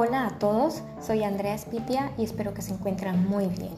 Hola 0.00 0.28
a 0.28 0.38
todos, 0.38 0.84
soy 1.04 1.24
Andrea 1.24 1.58
Spitia 1.58 2.12
y 2.16 2.22
espero 2.22 2.54
que 2.54 2.62
se 2.62 2.72
encuentren 2.72 3.28
muy 3.28 3.46
bien. 3.46 3.74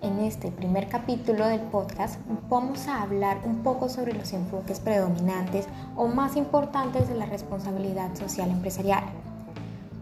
En 0.00 0.20
este 0.20 0.52
primer 0.52 0.88
capítulo 0.88 1.44
del 1.44 1.58
podcast 1.58 2.20
vamos 2.48 2.86
a 2.86 3.02
hablar 3.02 3.40
un 3.44 3.64
poco 3.64 3.88
sobre 3.88 4.12
los 4.12 4.32
enfoques 4.32 4.78
predominantes 4.78 5.66
o 5.96 6.06
más 6.06 6.36
importantes 6.36 7.08
de 7.08 7.16
la 7.16 7.26
responsabilidad 7.26 8.14
social 8.14 8.48
empresarial. 8.48 9.02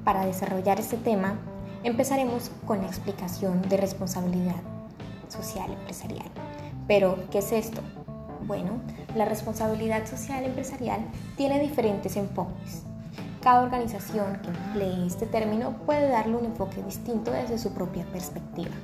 Para 0.04 0.26
desarrollar 0.26 0.80
este 0.80 0.98
tema, 0.98 1.38
empezaremos 1.82 2.50
con 2.66 2.82
la 2.82 2.88
explicación 2.88 3.62
de 3.70 3.78
responsabilidad 3.78 4.60
social 5.28 5.72
empresarial. 5.72 6.28
Pero, 6.86 7.24
¿qué 7.30 7.38
es 7.38 7.52
esto? 7.52 7.80
Bueno, 8.46 8.82
la 9.16 9.24
responsabilidad 9.24 10.06
social 10.06 10.44
empresarial 10.44 11.00
tiene 11.38 11.58
diferentes 11.58 12.16
enfoques 12.18 12.84
cada 13.48 13.62
organización 13.62 14.40
que 14.42 14.48
emplee 14.50 15.06
este 15.06 15.24
término 15.24 15.72
puede 15.86 16.10
darle 16.10 16.36
un 16.36 16.44
enfoque 16.44 16.82
distinto 16.82 17.30
desde 17.30 17.56
su 17.56 17.72
propia 17.72 18.04
perspectiva. 18.12 18.74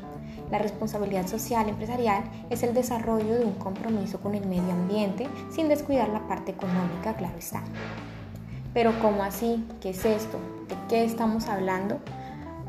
La 0.51 0.57
responsabilidad 0.57 1.27
social 1.27 1.69
empresarial 1.69 2.25
es 2.49 2.63
el 2.63 2.73
desarrollo 2.73 3.35
de 3.35 3.45
un 3.45 3.53
compromiso 3.53 4.21
con 4.21 4.35
el 4.35 4.47
medio 4.47 4.73
ambiente 4.73 5.29
sin 5.51 5.69
descuidar 5.69 6.09
la 6.09 6.27
parte 6.29 6.53
económica, 6.53 7.13
claro 7.15 7.37
está. 7.37 7.63
Pero 8.73 8.99
¿cómo 9.03 9.23
así? 9.23 9.69
¿Qué 9.83 9.91
es 9.91 10.03
esto? 10.07 10.39
¿De 10.71 10.77
qué 10.89 11.05
estamos 11.05 11.49
hablando? 11.49 11.99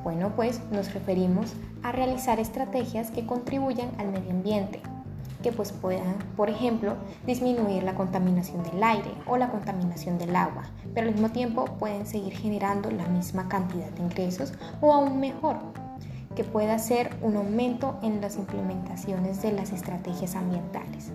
Bueno, 0.03 0.33
pues 0.35 0.59
nos 0.71 0.93
referimos 0.93 1.53
a 1.81 1.93
realizar 1.93 2.41
estrategias 2.41 3.09
que 3.09 3.25
contribuyan 3.25 3.89
al 3.99 4.09
medio 4.09 4.31
ambiente, 4.31 4.81
que 5.45 5.51
pues 5.51 5.71
puedan, 5.71 6.15
por 6.35 6.49
ejemplo, 6.49 6.95
disminuir 7.27 7.83
la 7.83 7.93
contaminación 7.93 8.63
del 8.63 8.83
aire 8.83 9.11
o 9.27 9.37
la 9.37 9.51
contaminación 9.51 10.17
del 10.17 10.35
agua, 10.35 10.63
pero 10.95 11.05
al 11.05 11.13
mismo 11.13 11.29
tiempo 11.29 11.65
pueden 11.77 12.07
seguir 12.07 12.33
generando 12.33 12.89
la 12.89 13.05
misma 13.05 13.47
cantidad 13.47 13.91
de 13.91 14.01
ingresos 14.01 14.53
o 14.81 14.91
aún 14.91 15.19
mejor, 15.19 15.57
que 16.35 16.43
pueda 16.43 16.79
ser 16.79 17.15
un 17.21 17.35
aumento 17.35 17.99
en 18.01 18.21
las 18.21 18.37
implementaciones 18.37 19.43
de 19.43 19.51
las 19.51 19.71
estrategias 19.71 20.33
ambientales, 20.33 21.11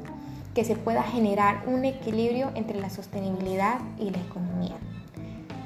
que 0.54 0.62
se 0.62 0.76
pueda 0.76 1.02
generar 1.02 1.64
un 1.66 1.84
equilibrio 1.84 2.52
entre 2.54 2.78
la 2.78 2.88
sostenibilidad 2.88 3.80
y 3.98 4.10
la 4.10 4.18
economía. 4.18 4.76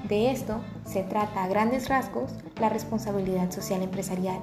De 0.08 0.30
esto 0.30 0.58
se 0.86 1.02
trata 1.02 1.44
a 1.44 1.48
grandes 1.48 1.90
rasgos 1.90 2.32
la 2.58 2.70
responsabilidad 2.70 3.50
social 3.50 3.82
empresarial 3.82 4.40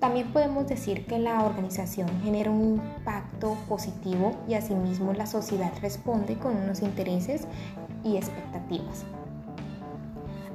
también 0.00 0.32
podemos 0.32 0.66
decir 0.68 1.06
que 1.06 1.18
la 1.18 1.44
organización 1.44 2.08
genera 2.22 2.50
un 2.50 2.80
impacto 2.80 3.56
positivo 3.68 4.36
y 4.48 4.54
asimismo 4.54 5.12
la 5.12 5.26
sociedad 5.26 5.72
responde 5.80 6.36
con 6.38 6.56
unos 6.56 6.82
intereses 6.82 7.46
y 8.04 8.16
expectativas. 8.16 9.04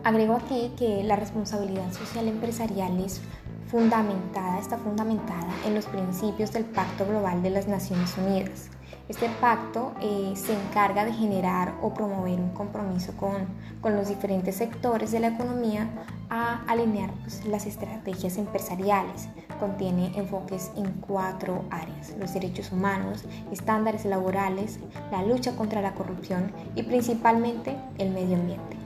Agrego 0.04 0.36
aquí 0.36 0.72
que 0.78 1.04
la 1.04 1.16
responsabilidad 1.16 1.92
social 1.94 2.28
empresarial 2.28 3.00
es 3.00 3.22
fundamentada, 3.68 4.60
está 4.60 4.78
fundamentada 4.78 5.54
en 5.66 5.76
los 5.76 5.86
principios 5.86 6.52
del 6.52 6.66
Pacto 6.66 7.06
Global 7.06 7.42
de 7.42 7.50
las 7.50 7.68
Naciones 7.68 8.16
Unidas 8.18 8.70
este 9.10 9.28
pacto 9.42 9.94
eh, 10.02 10.34
se 10.36 10.54
encarga 10.54 11.04
de 11.04 11.12
generar 11.12 11.74
o 11.82 11.94
promover 11.94 12.40
un 12.40 12.52
compromiso 12.52 13.14
con, 13.18 13.48
los 13.84 14.08
diferentes 14.08 14.56
sectores 14.56 15.12
de 15.12 15.20
la 15.20 15.28
economía 15.28 15.90
a 16.30 16.64
alinear 16.68 17.12
pues, 17.22 17.46
las 17.46 17.66
estrategias 17.66 18.38
empresariales. 18.38 19.28
Contiene 19.60 20.18
enfoques 20.18 20.72
en 20.78 20.90
cuatro 20.94 21.66
áreas, 21.70 22.16
los 22.18 22.34
derechos 22.34 22.72
humanos, 22.72 23.26
estándares 23.52 24.06
laborales, 24.06 24.80
la 25.12 25.22
lucha 25.22 25.56
contra 25.58 25.82
la 25.82 25.94
corrupción 25.96 26.54
y 26.76 26.84
principalmente 26.84 27.76
el 27.98 28.12
medio 28.12 28.38
ambiente. 28.38 28.83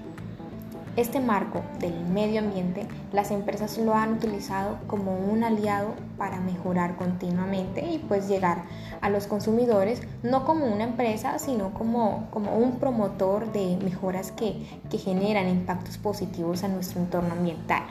Este 0.98 1.20
marco 1.20 1.62
del 1.78 1.94
medio 2.08 2.40
ambiente, 2.40 2.88
las 3.14 3.30
empresas 3.30 3.78
lo 3.78 3.94
han 3.94 4.14
utilizado 4.14 4.80
como 4.88 5.16
un 5.16 5.44
aliado 5.44 5.94
para 6.18 6.40
mejorar 6.40 6.96
continuamente 6.96 7.86
y 7.86 8.00
pues 8.00 8.28
llegar 8.28 8.64
a 9.00 9.12
los 9.12 9.28
consumidores 9.28 10.02
no 10.24 10.44
como 10.44 10.66
una 10.66 10.86
empresa, 10.86 11.38
sino 11.38 11.72
como, 11.72 12.26
como 12.32 12.58
un 12.58 12.80
promotor 12.80 13.52
de 13.52 13.78
mejoras 13.84 14.32
que, 14.32 14.66
que 14.90 14.98
generan 14.98 15.48
impactos 15.48 16.00
positivos 16.00 16.64
a 16.64 16.68
nuestro 16.68 17.00
entorno 17.00 17.34
ambiental. 17.34 17.84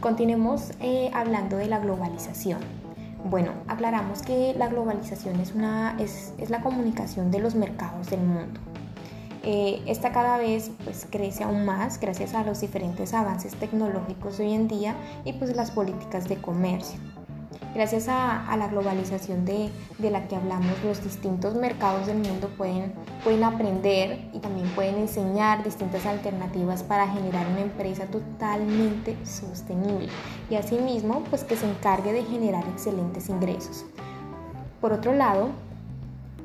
Continuemos 0.00 0.72
eh, 0.80 1.10
hablando 1.12 1.58
de 1.58 1.66
la 1.66 1.78
globalización. 1.78 2.60
Bueno, 3.28 3.52
aclaramos 3.68 4.22
que 4.22 4.54
la 4.56 4.68
globalización 4.68 5.38
es, 5.40 5.54
una, 5.54 5.94
es, 6.00 6.32
es 6.38 6.48
la 6.48 6.62
comunicación 6.62 7.30
de 7.30 7.40
los 7.40 7.54
mercados 7.54 8.08
del 8.08 8.20
mundo. 8.20 8.60
Eh, 9.42 9.82
esta 9.86 10.12
cada 10.12 10.36
vez 10.36 10.70
pues, 10.84 11.06
crece 11.10 11.44
aún 11.44 11.64
más 11.64 11.98
gracias 11.98 12.34
a 12.34 12.44
los 12.44 12.60
diferentes 12.60 13.14
avances 13.14 13.54
tecnológicos 13.54 14.36
de 14.36 14.44
hoy 14.44 14.54
en 14.54 14.68
día 14.68 14.94
y 15.24 15.32
pues 15.32 15.56
las 15.56 15.70
políticas 15.70 16.28
de 16.28 16.36
comercio. 16.36 17.00
Gracias 17.74 18.08
a, 18.08 18.56
la 18.56 18.66
globalización 18.66 19.44
de, 19.44 19.70
la 20.00 20.26
que 20.26 20.34
hablamos, 20.34 20.72
los 20.84 21.04
distintos 21.04 21.54
mercados 21.54 22.08
del 22.08 22.18
mundo 22.18 22.48
pueden, 22.58 22.92
pueden 23.22 23.44
aprender 23.44 24.18
y 24.32 24.40
también 24.40 24.68
pueden 24.70 24.96
enseñar 24.96 25.62
distintas 25.62 26.04
alternativas 26.04 26.82
para 26.82 27.06
generar 27.06 27.46
una 27.46 27.60
empresa 27.60 28.06
totalmente 28.06 29.16
sostenible 29.24 30.08
y 30.50 30.56
asimismo 30.56 31.22
pues 31.30 31.44
que 31.44 31.56
se 31.56 31.70
encargue 31.70 32.12
de 32.12 32.24
generar 32.24 32.66
excelentes 32.68 33.28
ingresos. 33.28 33.86
Por 34.80 34.92
otro 34.92 35.12
lado, 35.12 35.50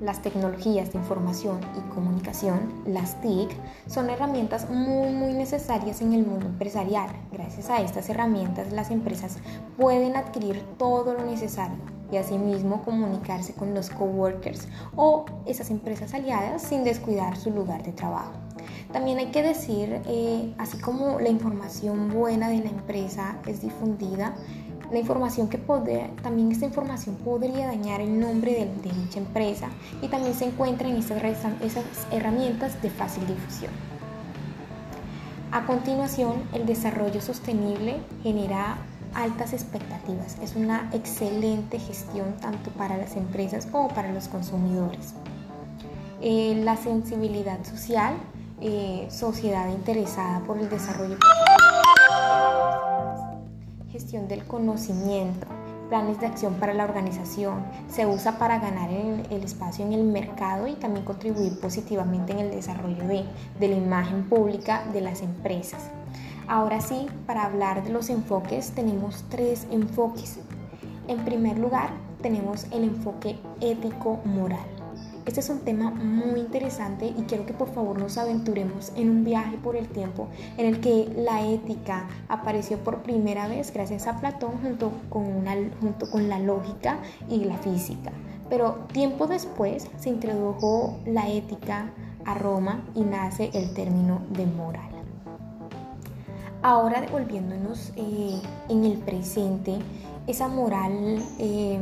las 0.01 0.21
tecnologías 0.21 0.91
de 0.91 0.99
información 0.99 1.59
y 1.77 1.93
comunicación, 1.93 2.83
las 2.85 3.19
TIC, 3.21 3.49
son 3.87 4.09
herramientas 4.09 4.69
muy 4.69 5.11
muy 5.11 5.33
necesarias 5.33 6.01
en 6.01 6.13
el 6.13 6.25
mundo 6.25 6.47
empresarial. 6.47 7.09
Gracias 7.31 7.69
a 7.69 7.81
estas 7.81 8.09
herramientas 8.09 8.71
las 8.71 8.91
empresas 8.91 9.37
pueden 9.77 10.15
adquirir 10.15 10.61
todo 10.77 11.13
lo 11.13 11.25
necesario 11.25 11.77
y 12.11 12.17
asimismo 12.17 12.83
comunicarse 12.83 13.53
con 13.53 13.73
los 13.73 13.89
coworkers 13.89 14.67
o 14.95 15.25
esas 15.45 15.71
empresas 15.71 16.13
aliadas 16.13 16.61
sin 16.61 16.83
descuidar 16.83 17.35
su 17.37 17.51
lugar 17.51 17.83
de 17.83 17.91
trabajo. 17.91 18.33
También 18.91 19.17
hay 19.17 19.27
que 19.27 19.43
decir, 19.43 20.01
eh, 20.05 20.53
así 20.57 20.77
como 20.79 21.19
la 21.19 21.29
información 21.29 22.13
buena 22.13 22.49
de 22.49 22.59
la 22.59 22.69
empresa 22.69 23.37
es 23.45 23.61
difundida, 23.61 24.35
la 24.91 24.99
información 24.99 25.49
que 25.49 25.57
puede, 25.57 26.09
también 26.21 26.51
esta 26.51 26.65
información 26.65 27.15
podría 27.15 27.67
dañar 27.67 28.01
el 28.01 28.19
nombre 28.19 28.53
de, 28.53 28.91
dicha 28.91 29.19
empresa 29.19 29.69
y 30.01 30.07
también 30.07 30.33
se 30.33 30.45
encuentra 30.45 30.87
en 30.87 30.97
esas 30.97 32.07
herramientas 32.11 32.81
de 32.81 32.89
fácil 32.89 33.25
difusión. 33.27 33.71
A 35.51 35.65
continuación, 35.65 36.43
el 36.53 36.65
desarrollo 36.65 37.21
sostenible 37.21 37.97
genera 38.23 38.77
altas 39.13 39.53
expectativas. 39.53 40.37
Es 40.41 40.55
una 40.55 40.89
excelente 40.91 41.79
gestión 41.79 42.35
tanto 42.41 42.71
para 42.71 42.97
las 42.97 43.15
empresas 43.15 43.65
como 43.65 43.87
para 43.87 44.11
los 44.11 44.27
consumidores. 44.27 45.13
Eh, 46.21 46.61
la 46.63 46.75
sensibilidad 46.75 47.63
social, 47.63 48.15
eh, 48.61 49.07
sociedad 49.09 49.69
interesada 49.69 50.39
por 50.41 50.57
el 50.57 50.69
desarrollo 50.69 51.17
del 54.23 54.45
conocimiento, 54.45 55.45
planes 55.89 56.19
de 56.19 56.25
acción 56.25 56.55
para 56.55 56.73
la 56.73 56.85
organización, 56.85 57.65
se 57.89 58.05
usa 58.07 58.39
para 58.39 58.59
ganar 58.59 58.89
el, 58.89 59.43
espacio 59.43 59.85
en 59.85 59.93
el 59.93 60.03
mercado 60.03 60.67
y 60.67 60.73
también 60.73 61.05
contribuir 61.05 61.59
positivamente 61.59 62.31
en 62.31 62.39
el 62.39 62.51
desarrollo 62.51 63.05
de, 63.07 63.25
de 63.59 63.67
la 63.67 63.75
imagen 63.75 64.23
pública 64.29 64.85
de 64.93 65.01
las 65.01 65.21
empresas. 65.21 65.89
Ahora 66.47 66.79
sí, 66.79 67.07
para 67.27 67.43
hablar 67.43 67.83
de 67.83 67.91
los 67.91 68.09
enfoques 68.09 68.71
tenemos 68.71 69.25
tres 69.29 69.67
enfoques. 69.69 70.39
En 71.07 71.23
primer 71.25 71.57
lugar, 71.59 71.89
tenemos 72.21 72.65
el 72.71 72.85
enfoque 72.85 73.37
ético-moral. 73.59 74.74
Este 75.25 75.39
es 75.39 75.49
un 75.49 75.61
tema 75.61 75.89
muy 75.89 76.39
interesante 76.39 77.07
y 77.07 77.23
quiero 77.23 77.47
que 77.47 77.53
por 77.53 77.73
favor 77.73 77.97
nos 77.99 78.19
aventuremos 78.19 78.91
en 78.95 79.09
un 79.09 79.23
viaje 79.23 79.57
por 79.57 79.75
el 79.75 79.87
tiempo 79.87 80.27
en 80.57 80.67
el 80.67 80.79
que 80.81 81.11
la 81.17 81.43
ética 81.47 82.07
apareció 82.29 82.77
por 82.77 83.01
primera 83.01 83.47
vez 83.47 83.73
gracias 83.73 84.05
a 84.05 84.19
Platón 84.19 84.59
junto 84.61 84.91
con, 85.09 85.43
junto 85.81 86.11
con 86.11 86.29
la 86.29 86.37
lógica 86.39 86.99
y 87.27 87.43
la 87.43 87.57
física. 87.57 88.11
Pero 88.49 88.85
tiempo 88.93 89.25
después 89.25 89.87
se 89.97 90.09
introdujo 90.09 90.99
la 91.07 91.27
ética 91.27 91.91
a 92.23 92.35
Roma 92.35 92.83
y 92.93 93.01
nace 93.01 93.49
el 93.55 93.73
término 93.73 94.21
de 94.29 94.45
moral. 94.45 94.91
Ahora 96.61 97.01
devolviéndonos 97.01 97.93
eh, 97.95 98.39
en 98.69 98.85
el 98.85 98.97
presente, 98.99 99.79
esa 100.27 100.47
moral 100.47 101.19
eh, 101.39 101.79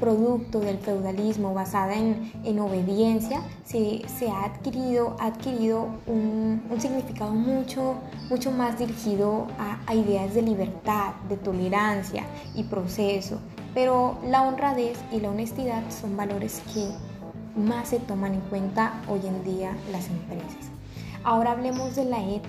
producto 0.00 0.60
del 0.60 0.78
feudalismo 0.78 1.54
basada 1.54 1.94
en, 1.94 2.58
obediencia, 2.58 3.42
se, 3.64 4.02
ha 4.30 4.44
adquirido, 4.44 5.16
adquirido 5.20 5.88
un, 6.06 6.62
significado 6.78 7.32
mucho, 7.32 7.94
mucho 8.30 8.50
más 8.50 8.78
dirigido 8.78 9.46
a, 9.58 9.94
ideas 9.94 10.34
de 10.34 10.42
libertad, 10.42 11.14
de 11.28 11.36
tolerancia 11.36 12.24
y 12.54 12.64
proceso. 12.64 13.38
Pero 13.74 14.18
la 14.26 14.42
honradez 14.42 14.98
y 15.12 15.20
la 15.20 15.30
honestidad 15.30 15.82
son 15.90 16.16
valores 16.16 16.62
que 16.72 16.88
más 17.58 17.88
se 17.88 17.98
toman 18.00 18.34
en 18.34 18.40
cuenta 18.42 19.02
hoy 19.08 19.20
en 19.26 19.44
día 19.44 19.76
las 19.90 20.08
empresas. 20.08 20.70
Ahora 21.24 21.52
hablemos 21.52 21.96
de 21.96 22.04
la 22.04 22.20
ética. 22.20 22.48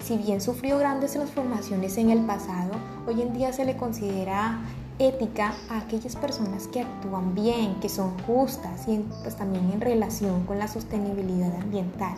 si 0.00 0.18
bien 0.18 0.40
sufrió 0.40 0.78
grandes 0.78 1.12
transformaciones 1.12 1.96
en 1.96 2.10
el 2.10 2.20
pasado, 2.26 2.72
hoy 3.06 3.22
en 3.22 3.32
día 3.32 3.52
se 3.52 3.64
le 3.64 3.76
considera 3.76 4.60
ética 4.98 5.54
a 5.70 5.78
aquellas 5.78 6.16
personas 6.16 6.68
que 6.68 6.82
actúan 6.82 7.34
bien, 7.34 7.74
que 7.80 7.88
son 7.88 8.16
justas 8.20 8.86
y 8.88 8.98
pues 9.22 9.36
también 9.36 9.70
en 9.72 9.80
relación 9.80 10.44
con 10.44 10.58
la 10.58 10.68
sostenibilidad 10.68 11.54
ambiental. 11.56 12.14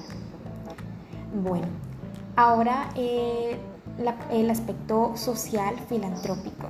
Bueno, 1.43 1.67
ahora 2.37 2.91
eh, 2.95 3.57
el 4.31 4.51
aspecto 4.51 5.17
social 5.17 5.75
filantrópico. 5.89 6.69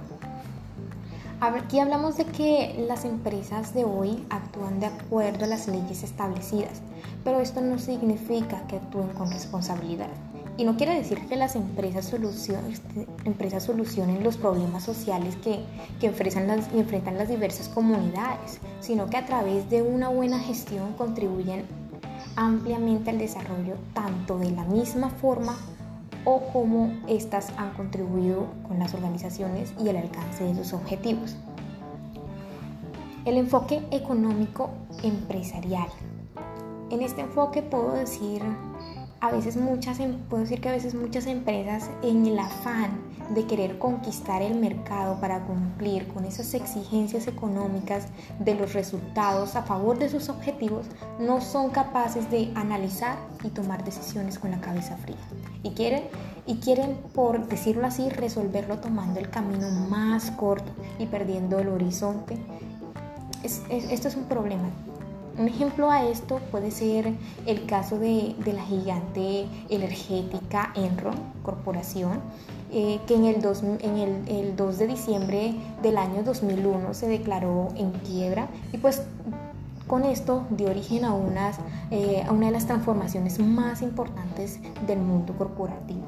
Aquí 1.38 1.80
hablamos 1.80 2.16
de 2.16 2.24
que 2.24 2.86
las 2.88 3.04
empresas 3.04 3.74
de 3.74 3.84
hoy 3.84 4.24
actúan 4.30 4.80
de 4.80 4.86
acuerdo 4.86 5.44
a 5.44 5.48
las 5.48 5.68
leyes 5.68 6.02
establecidas, 6.02 6.80
pero 7.24 7.40
esto 7.40 7.60
no 7.60 7.78
significa 7.78 8.66
que 8.68 8.76
actúen 8.76 9.08
con 9.08 9.30
responsabilidad. 9.30 10.08
Y 10.58 10.64
no 10.64 10.76
quiere 10.76 10.94
decir 10.94 11.18
que 11.28 11.36
las 11.36 11.54
empresas, 11.54 12.10
este, 12.12 13.06
empresas 13.24 13.64
solucionen 13.64 14.24
los 14.24 14.38
problemas 14.38 14.84
sociales 14.84 15.36
que, 15.36 15.60
que 16.00 16.06
enfrentan, 16.06 16.46
las, 16.46 16.72
enfrentan 16.72 17.18
las 17.18 17.28
diversas 17.28 17.68
comunidades, 17.68 18.60
sino 18.80 19.10
que 19.10 19.18
a 19.18 19.26
través 19.26 19.68
de 19.68 19.82
una 19.82 20.08
buena 20.08 20.38
gestión 20.38 20.94
contribuyen 20.94 21.66
ampliamente 22.36 23.10
al 23.10 23.18
desarrollo 23.18 23.74
tanto 23.92 24.38
de 24.38 24.50
la 24.50 24.64
misma 24.64 25.10
forma 25.10 25.56
o 26.24 26.40
cómo 26.52 26.92
éstas 27.06 27.52
han 27.56 27.72
contribuido 27.74 28.46
con 28.66 28.78
las 28.78 28.94
organizaciones 28.94 29.72
y 29.82 29.88
el 29.88 29.96
alcance 29.96 30.44
de 30.44 30.54
sus 30.54 30.72
objetivos. 30.72 31.36
El 33.24 33.36
enfoque 33.36 33.82
económico 33.90 34.70
empresarial. 35.02 35.88
En 36.90 37.02
este 37.02 37.22
enfoque 37.22 37.62
puedo 37.62 37.92
decir 37.92 38.42
a 39.26 39.30
veces 39.32 39.56
muchas, 39.56 39.98
em, 39.98 40.18
puedo 40.28 40.44
decir 40.44 40.60
que 40.60 40.68
a 40.68 40.72
veces 40.72 40.94
muchas 40.94 41.26
empresas 41.26 41.90
en 42.02 42.26
el 42.26 42.38
afán 42.38 42.90
de 43.34 43.44
querer 43.44 43.78
conquistar 43.78 44.40
el 44.40 44.54
mercado 44.54 45.20
para 45.20 45.44
cumplir 45.46 46.06
con 46.08 46.24
esas 46.24 46.54
exigencias 46.54 47.26
económicas 47.26 48.06
de 48.38 48.54
los 48.54 48.72
resultados 48.72 49.56
a 49.56 49.62
favor 49.62 49.98
de 49.98 50.08
sus 50.08 50.28
objetivos, 50.28 50.86
no 51.18 51.40
son 51.40 51.70
capaces 51.70 52.30
de 52.30 52.52
analizar 52.54 53.16
y 53.42 53.48
tomar 53.48 53.84
decisiones 53.84 54.38
con 54.38 54.52
la 54.52 54.60
cabeza 54.60 54.96
fría. 54.96 55.16
Y 55.64 55.70
quieren, 55.70 56.04
y 56.46 56.56
quieren, 56.58 56.96
por 57.12 57.48
decirlo 57.48 57.86
así, 57.86 58.08
resolverlo 58.08 58.78
tomando 58.78 59.18
el 59.18 59.28
camino 59.28 59.68
más 59.88 60.30
corto 60.30 60.70
y 61.00 61.06
perdiendo 61.06 61.58
el 61.58 61.68
horizonte. 61.68 62.38
esto 63.42 64.08
es 64.08 64.16
un 64.16 64.24
problema 64.24 64.68
un 65.38 65.48
ejemplo 65.48 65.90
a 65.90 66.04
esto 66.04 66.40
puede 66.50 66.70
ser 66.70 67.12
el 67.46 67.66
caso 67.66 67.98
de, 67.98 68.34
la 68.46 68.62
gigante 68.62 69.46
energética 69.68 70.72
Enron 70.74 71.14
Corporación, 71.42 72.20
eh, 72.72 72.98
que 73.06 73.14
en, 73.14 73.24
el, 73.26 73.36
en 73.80 74.28
el, 74.28 74.56
2 74.56 74.78
de 74.78 74.86
diciembre 74.86 75.54
del 75.82 75.98
año 75.98 76.22
2001 76.22 76.94
se 76.94 77.08
declaró 77.08 77.68
en 77.76 77.92
quiebra 77.92 78.48
y 78.72 78.78
pues 78.78 79.02
con 79.86 80.04
esto 80.04 80.44
dio 80.50 80.68
origen 80.70 81.04
a, 81.04 81.12
unas, 81.12 81.58
eh, 81.90 82.24
a 82.26 82.32
una 82.32 82.46
de 82.46 82.52
las 82.52 82.66
transformaciones 82.66 83.38
más 83.38 83.82
importantes 83.82 84.58
del 84.86 84.98
mundo 84.98 85.34
corporativo. 85.38 86.05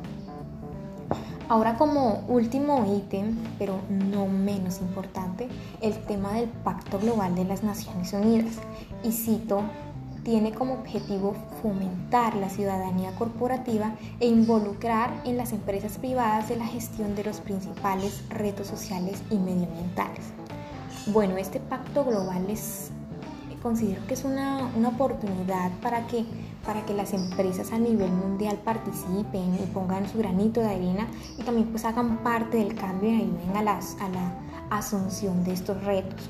Ahora 1.50 1.78
como 1.78 2.24
último 2.28 2.84
ítem, 2.94 3.34
pero 3.58 3.80
no 3.88 4.26
menos 4.26 4.80
importante, 4.82 5.48
el 5.80 5.94
tema 6.04 6.34
del 6.34 6.46
Pacto 6.46 6.98
Global 6.98 7.34
de 7.34 7.46
las 7.46 7.62
Naciones 7.62 8.12
Unidas. 8.12 8.56
Y 9.02 9.12
cito, 9.12 9.62
tiene 10.24 10.52
como 10.52 10.74
objetivo 10.74 11.34
fomentar 11.62 12.34
la 12.34 12.50
ciudadanía 12.50 13.12
corporativa 13.12 13.94
e 14.20 14.26
involucrar 14.26 15.22
en 15.24 15.38
las 15.38 15.52
empresas 15.52 15.96
privadas 15.96 16.50
de 16.50 16.56
la 16.56 16.66
gestión 16.66 17.14
de 17.14 17.24
los 17.24 17.40
principales 17.40 18.22
retos 18.28 18.66
sociales 18.66 19.22
y 19.30 19.36
medioambientales. 19.36 20.26
Bueno, 21.06 21.38
este 21.38 21.60
pacto 21.60 22.04
global 22.04 22.44
es, 22.50 22.90
considero 23.62 24.06
que 24.06 24.14
es 24.14 24.24
una, 24.24 24.70
una 24.76 24.88
oportunidad 24.88 25.70
para 25.82 26.06
que 26.06 26.24
para 26.68 26.84
que 26.84 26.92
las 26.92 27.14
empresas 27.14 27.72
a 27.72 27.78
nivel 27.78 28.10
mundial 28.10 28.58
participen 28.62 29.54
y 29.54 29.66
pongan 29.72 30.06
su 30.06 30.18
granito 30.18 30.60
de 30.60 30.66
arena 30.66 31.06
y 31.38 31.42
también 31.42 31.68
pues 31.68 31.86
hagan 31.86 32.18
parte 32.18 32.58
del 32.58 32.74
cambio 32.74 33.08
y 33.08 33.22
ayuden 33.22 33.56
a, 33.56 33.62
las, 33.62 33.96
a 34.00 34.08
la 34.10 34.34
asunción 34.68 35.44
de 35.44 35.54
estos 35.54 35.82
retos. 35.84 36.28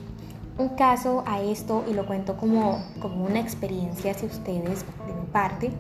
Un 0.57 0.71
caso 0.71 1.25
a 1.27 1.41
esto, 1.41 1.85
y 1.89 1.95
lo 1.95 2.07
cuento 2.07 2.37
como, 2.37 2.81
como 3.01 3.25
una 3.25 3.41
experiencia 3.41 4.13
hacia 4.13 4.29
ustedes 4.29 4.85
de 5.07 5.15
mi 5.15 5.27
parte, 5.33 5.73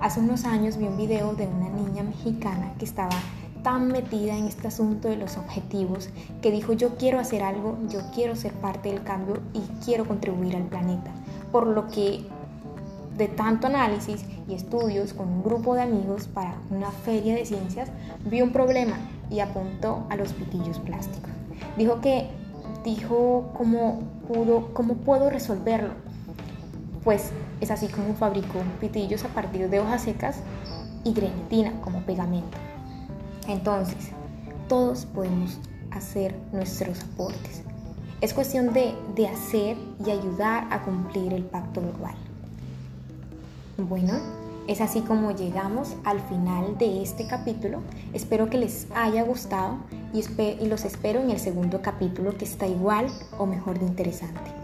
hace 0.00 0.20
unos 0.20 0.44
años 0.44 0.78
vi 0.78 0.86
un 0.86 0.96
video 0.96 1.34
de 1.34 1.46
una 1.46 1.68
niña 1.68 2.02
mexicana 2.02 2.72
que 2.78 2.86
estaba 2.86 3.16
tan 3.66 3.88
metida 3.88 4.36
en 4.36 4.44
este 4.44 4.68
asunto 4.68 5.08
de 5.08 5.16
los 5.16 5.36
objetivos 5.36 6.08
que 6.40 6.52
dijo 6.52 6.72
yo 6.72 6.94
quiero 6.98 7.18
hacer 7.18 7.42
algo, 7.42 7.76
yo 7.88 7.98
quiero 8.14 8.36
ser 8.36 8.52
parte 8.52 8.90
del 8.90 9.02
cambio 9.02 9.40
y 9.52 9.60
quiero 9.84 10.06
contribuir 10.06 10.54
al 10.54 10.62
planeta. 10.66 11.10
Por 11.50 11.66
lo 11.66 11.88
que 11.88 12.24
de 13.16 13.26
tanto 13.26 13.66
análisis 13.66 14.24
y 14.48 14.54
estudios 14.54 15.14
con 15.14 15.28
un 15.28 15.42
grupo 15.42 15.74
de 15.74 15.82
amigos 15.82 16.28
para 16.28 16.54
una 16.70 16.92
feria 16.92 17.34
de 17.34 17.44
ciencias, 17.44 17.88
vio 18.24 18.44
un 18.44 18.52
problema 18.52 18.98
y 19.30 19.40
apuntó 19.40 20.06
a 20.10 20.14
los 20.14 20.32
pitillos 20.32 20.78
plásticos. 20.78 21.32
Dijo 21.76 22.00
que 22.00 22.28
dijo 22.84 23.50
cómo 23.58 23.98
pudo, 24.28 24.72
cómo 24.74 24.94
puedo 24.94 25.28
resolverlo. 25.28 25.94
Pues 27.02 27.32
es 27.60 27.72
así 27.72 27.88
como 27.88 28.14
fabricó 28.14 28.60
pitillos 28.80 29.24
a 29.24 29.28
partir 29.28 29.68
de 29.68 29.80
hojas 29.80 30.02
secas 30.02 30.36
y 31.02 31.12
grenetina 31.12 31.80
como 31.80 32.02
pegamento. 32.02 32.56
Entonces, 33.48 34.10
todos 34.68 35.06
podemos 35.06 35.58
hacer 35.90 36.34
nuestros 36.52 37.02
aportes. 37.02 37.62
Es 38.20 38.34
cuestión 38.34 38.72
de, 38.72 38.94
de 39.14 39.28
hacer 39.28 39.76
y 40.04 40.10
ayudar 40.10 40.66
a 40.70 40.82
cumplir 40.82 41.32
el 41.32 41.44
pacto 41.44 41.80
global. 41.80 42.14
Bueno, 43.76 44.14
es 44.66 44.80
así 44.80 45.00
como 45.02 45.30
llegamos 45.30 45.94
al 46.04 46.20
final 46.20 46.76
de 46.78 47.02
este 47.02 47.26
capítulo. 47.26 47.82
Espero 48.12 48.50
que 48.50 48.58
les 48.58 48.88
haya 48.94 49.22
gustado 49.22 49.76
y, 50.12 50.66
los 50.66 50.84
espero 50.84 51.20
en 51.20 51.30
el 51.30 51.38
segundo 51.38 51.82
capítulo 51.82 52.36
que 52.36 52.46
está 52.46 52.66
igual 52.66 53.06
o 53.38 53.46
mejor 53.46 53.78
de 53.78 53.86
interesante. 53.86 54.55